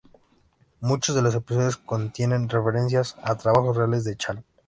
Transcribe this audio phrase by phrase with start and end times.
[0.79, 4.43] Muchos de los episodios contienen referencias a trabajos reales de Chan.